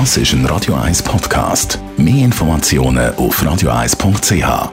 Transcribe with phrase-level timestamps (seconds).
[0.00, 1.78] Das ist ein Radio 1 Podcast.
[1.96, 4.72] Mehr Informationen auf radio1.ch.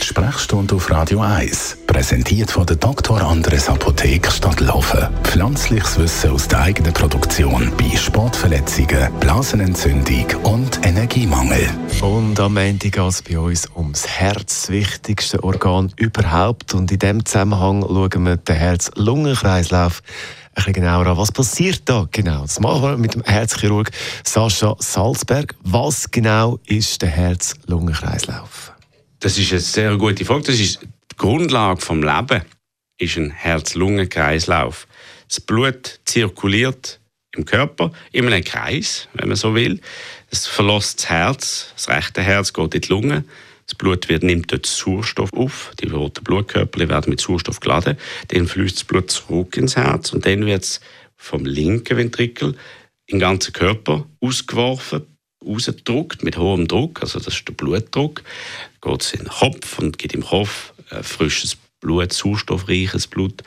[0.00, 3.20] Die Sprechstunde auf Radio 1, präsentiert von der Dr.
[3.20, 5.06] Andres Apotheke Stadtlaufen.
[5.22, 11.68] Pflanzliches Wissen aus der eigenen Produktion bei Sportverletzungen, Blasenentzündung und Energiemangel.
[12.00, 16.72] Und am Ende geht es bei uns ums Herz, das wichtigste Organ überhaupt.
[16.72, 20.00] Und in diesem Zusammenhang schauen wir den Herz-Lungen-Kreislauf
[20.54, 21.16] bisschen genauer an.
[21.16, 22.42] Was passiert da genau?
[22.42, 23.90] Das machen wir mit dem Herzchirurg
[24.24, 25.54] Sascha Salzberg.
[25.62, 28.72] Was genau ist der Herz-Lungen-Kreislauf?
[29.20, 30.42] Das ist eine sehr gute Frage.
[30.42, 32.42] Das ist die Grundlage vom Leben
[33.00, 34.86] ist ein Herz-Lungen-Kreislauf.
[35.28, 37.00] Das Blut zirkuliert
[37.34, 39.80] im Körper in einem Kreis, wenn man so will.
[40.30, 43.24] Es verlässt das Herz, das rechte Herz geht in die Lunge.
[43.70, 47.96] Das Blut wird, nimmt dort Sauerstoff auf, die roten Blutkörper werden mit Sauerstoff geladen,
[48.26, 50.12] dann fließt das Blut zurück ins Herz.
[50.12, 50.80] Und dann wird es
[51.16, 52.56] vom linken Ventrikel
[53.06, 55.02] in den ganzen Körper ausgeworfen,
[55.46, 58.24] rausgedruckt mit hohem Druck, also das ist der Blutdruck,
[58.82, 63.44] geht es in den Kopf und gibt im Kopf äh, frisches Blut, sauerstoffreiches Blut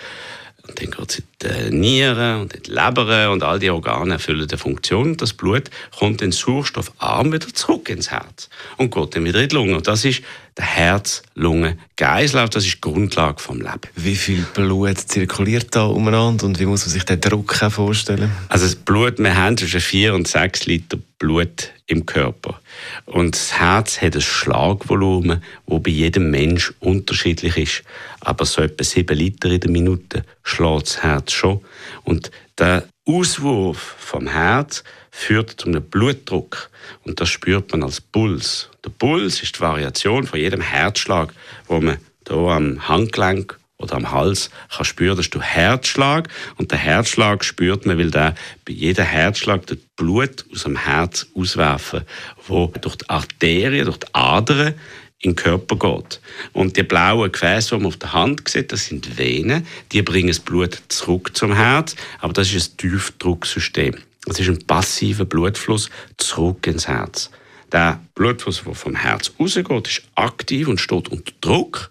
[0.66, 4.14] und dann geht es in die Nieren und in die Leber und all die Organe
[4.14, 5.18] erfüllen die Funktion.
[5.18, 9.56] Das Blut kommt in sauerstoffarm wieder zurück ins Herz und geht dann wieder in die
[9.56, 9.76] Lunge.
[9.76, 10.24] Und das ist
[10.58, 13.82] der Herz-Lungen-Kreislauf, das ist die Grundlage vom Leben.
[13.96, 18.32] Wie viel Blut zirkuliert da umeinander und wie muss man sich den Druck vorstellen?
[18.50, 22.60] Also das Blut, wir haben zwischen 4 und 6 Liter Blut im Körper.
[23.06, 27.84] Und das Herz hat ein Schlagvolumen, das bei jedem Mensch unterschiedlich ist.
[28.20, 31.62] Aber so etwa 7 Liter in der Minute schlägt das Herz schon.
[32.04, 36.70] Und der Auswurf vom Herz führt zu einem Blutdruck.
[37.04, 38.70] Und das spürt man als Puls.
[38.84, 41.34] Der Puls ist die Variation von jedem Herzschlag,
[41.68, 46.30] wo man hier am Handgelenk oder am Hals kann spüren, das ist der Herzschlag.
[46.58, 51.28] Und der Herzschlag spürt man, weil der bei jedem Herzschlag das Blut aus dem Herz
[51.36, 52.02] auswerfen,
[52.48, 54.74] wo durch die Arterien, durch die Adern
[55.20, 56.20] in den Körper geht.
[56.52, 60.28] Und die blauen Gefäße, die man auf der Hand sieht, das sind Venen, die bringen
[60.28, 63.96] das Blut zurück zum Herz, aber das ist ein Tiefdrucksystem.
[64.26, 67.30] Das ist ein passiver Blutfluss zurück ins Herz.
[67.74, 71.90] Der Blutfluss, der vom Herz rausgeht, ist aktiv und steht unter Druck.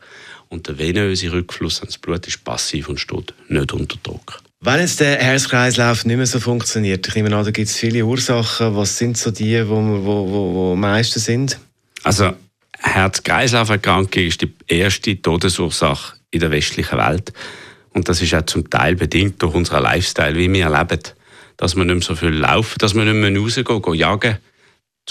[0.48, 4.40] Und der venöse Rückfluss ans Blut ist passiv und steht nicht unter Druck.
[4.60, 8.04] Wenn jetzt der Herzkreislauf nicht mehr so funktioniert, ich nehme an, da gibt es viele
[8.04, 8.76] Ursachen.
[8.76, 11.58] Was sind so die, die wo, wo, wo, am meisten sind?
[12.04, 12.32] Also
[12.78, 17.32] Herz-Kreislauf-Erkrankung ist die erste Todesursache in der westlichen Welt.
[17.90, 21.00] Und das ist auch zum Teil bedingt durch unseren Lifestyle, wie wir leben.
[21.56, 24.38] Dass wir nicht mehr so viel laufen, dass wir nicht mehr rausgehen, gehen jagen,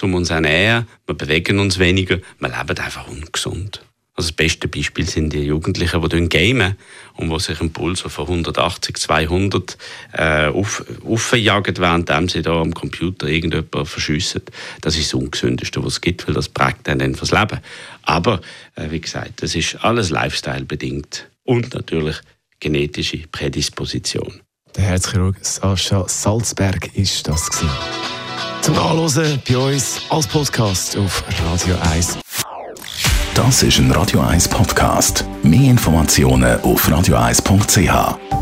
[0.02, 0.88] um uns ernähren.
[1.06, 3.82] Wir bewegen uns weniger, wir leben einfach ungesund.
[4.14, 6.76] Also das beste Beispiel sind die Jugendlichen, die gamen
[7.16, 9.78] und die sich einen Puls von 180, 200
[10.14, 14.42] äh, auf, aufjagen, während sie da am Computer irgendjemand verschiessen.
[14.82, 17.62] Das ist das Ungesündeste, was es gibt, weil das prägt dann fürs Leben.
[18.04, 18.42] Aber,
[18.76, 22.18] äh, wie gesagt, das ist alles Lifestyle-bedingt und natürlich
[22.60, 24.42] genetische Prädisposition.
[24.76, 28.21] Der Herzchirurg Sascha Salzberg ist das gewesen.
[28.62, 32.20] Zum Nachlesen bei uns als Podcast auf Radio 1.
[33.34, 35.26] Das ist ein Radio 1 Podcast.
[35.42, 38.41] Mehr Informationen auf radio1.ch.